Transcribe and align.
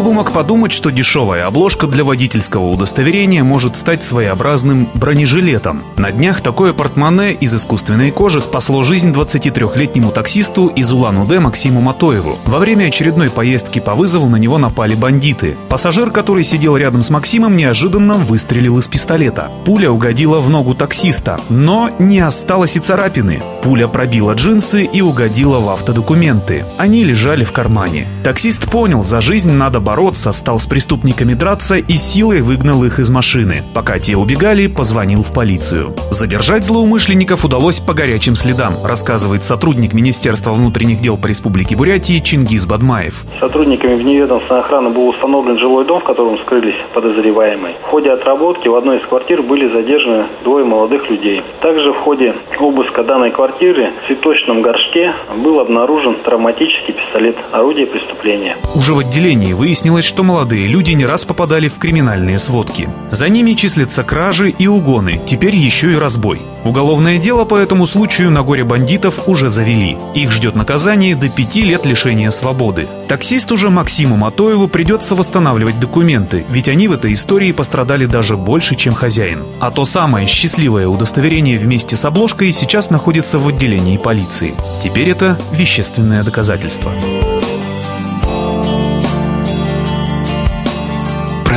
Кто 0.00 0.08
бы 0.08 0.14
мог 0.14 0.32
подумать, 0.32 0.72
что 0.72 0.88
дешевая 0.88 1.46
обложка 1.46 1.86
для 1.86 2.04
водительского 2.04 2.70
удостоверения 2.70 3.44
может 3.44 3.76
стать 3.76 4.02
своеобразным 4.02 4.88
бронежилетом. 4.94 5.82
На 5.98 6.10
днях 6.10 6.40
такое 6.40 6.72
портмоне 6.72 7.34
из 7.34 7.54
искусственной 7.54 8.10
кожи 8.10 8.40
спасло 8.40 8.82
жизнь 8.82 9.12
23-летнему 9.12 10.10
таксисту 10.10 10.68
из 10.68 10.90
Улан-Удэ 10.90 11.40
Максиму 11.40 11.82
Матоеву. 11.82 12.38
Во 12.46 12.56
время 12.56 12.86
очередной 12.86 13.28
поездки 13.28 13.78
по 13.78 13.94
вызову 13.94 14.30
на 14.30 14.36
него 14.36 14.56
напали 14.56 14.94
бандиты. 14.94 15.58
Пассажир, 15.68 16.10
который 16.10 16.44
сидел 16.44 16.78
рядом 16.78 17.02
с 17.02 17.10
Максимом, 17.10 17.54
неожиданно 17.58 18.14
выстрелил 18.14 18.78
из 18.78 18.88
пистолета. 18.88 19.50
Пуля 19.66 19.90
угодила 19.90 20.38
в 20.38 20.48
ногу 20.48 20.74
таксиста, 20.74 21.38
но 21.50 21.90
не 21.98 22.20
осталось 22.20 22.74
и 22.74 22.80
царапины. 22.80 23.42
Пуля 23.62 23.86
пробила 23.86 24.32
джинсы 24.32 24.84
и 24.84 25.02
угодила 25.02 25.58
в 25.58 25.68
автодокументы. 25.68 26.64
Они 26.78 27.04
лежали 27.04 27.44
в 27.44 27.52
кармане. 27.52 28.08
Таксист 28.24 28.64
понял, 28.70 29.04
за 29.04 29.20
жизнь 29.20 29.52
надо 29.52 29.80
бороться, 29.90 30.30
стал 30.30 30.60
с 30.60 30.66
преступниками 30.66 31.34
драться 31.34 31.74
и 31.74 31.96
силой 31.96 32.42
выгнал 32.42 32.84
их 32.84 33.00
из 33.00 33.10
машины. 33.10 33.64
Пока 33.74 33.98
те 33.98 34.14
убегали, 34.14 34.68
позвонил 34.68 35.24
в 35.24 35.32
полицию. 35.32 35.96
Задержать 36.10 36.64
злоумышленников 36.64 37.44
удалось 37.44 37.80
по 37.80 37.92
горячим 37.92 38.36
следам, 38.36 38.74
рассказывает 38.84 39.42
сотрудник 39.42 39.92
Министерства 39.92 40.52
внутренних 40.52 41.00
дел 41.00 41.18
по 41.18 41.26
Республике 41.26 41.74
Бурятии 41.74 42.20
Чингиз 42.20 42.66
Бадмаев. 42.66 43.24
Сотрудниками 43.40 43.96
вневедомственной 43.96 44.60
охраны 44.60 44.90
был 44.90 45.08
установлен 45.08 45.58
жилой 45.58 45.84
дом, 45.84 46.00
в 46.00 46.04
котором 46.04 46.38
скрылись 46.38 46.76
подозреваемые. 46.94 47.74
В 47.82 47.86
ходе 47.86 48.12
отработки 48.12 48.68
в 48.68 48.76
одной 48.76 48.98
из 48.98 49.06
квартир 49.06 49.42
были 49.42 49.72
задержаны 49.72 50.26
двое 50.44 50.64
молодых 50.64 51.10
людей. 51.10 51.42
Также 51.60 51.92
в 51.92 51.96
ходе 51.96 52.36
обыска 52.60 53.02
данной 53.02 53.32
квартиры 53.32 53.90
в 54.04 54.06
цветочном 54.06 54.62
горшке 54.62 55.14
был 55.34 55.58
обнаружен 55.58 56.14
травматический 56.14 56.94
пистолет, 56.94 57.34
орудие 57.50 57.88
преступления. 57.88 58.56
Уже 58.74 58.94
в 58.94 58.98
отделении 58.98 59.52
вы 59.54 59.70
выяснилось, 59.70 60.04
что 60.04 60.24
молодые 60.24 60.66
люди 60.66 60.90
не 60.90 61.06
раз 61.06 61.24
попадали 61.24 61.68
в 61.68 61.78
криминальные 61.78 62.40
сводки. 62.40 62.88
За 63.12 63.28
ними 63.28 63.52
числятся 63.52 64.02
кражи 64.02 64.50
и 64.50 64.66
угоны, 64.66 65.20
теперь 65.24 65.54
еще 65.54 65.92
и 65.92 65.94
разбой. 65.94 66.40
Уголовное 66.64 67.18
дело 67.18 67.44
по 67.44 67.54
этому 67.54 67.86
случаю 67.86 68.32
на 68.32 68.42
горе 68.42 68.64
бандитов 68.64 69.28
уже 69.28 69.48
завели. 69.48 69.96
Их 70.14 70.32
ждет 70.32 70.56
наказание 70.56 71.14
до 71.14 71.28
пяти 71.28 71.62
лет 71.62 71.86
лишения 71.86 72.30
свободы. 72.32 72.88
Таксисту 73.06 73.56
же 73.56 73.70
Максиму 73.70 74.16
Матоеву 74.16 74.66
придется 74.66 75.14
восстанавливать 75.14 75.78
документы, 75.78 76.44
ведь 76.48 76.68
они 76.68 76.88
в 76.88 76.92
этой 76.92 77.12
истории 77.12 77.52
пострадали 77.52 78.06
даже 78.06 78.36
больше, 78.36 78.74
чем 78.74 78.92
хозяин. 78.92 79.44
А 79.60 79.70
то 79.70 79.84
самое 79.84 80.26
счастливое 80.26 80.88
удостоверение 80.88 81.58
вместе 81.58 81.94
с 81.94 82.04
обложкой 82.04 82.52
сейчас 82.52 82.90
находится 82.90 83.38
в 83.38 83.46
отделении 83.46 83.98
полиции. 83.98 84.52
Теперь 84.82 85.10
это 85.10 85.38
вещественное 85.52 86.24
доказательство. 86.24 86.90